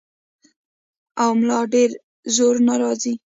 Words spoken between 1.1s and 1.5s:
او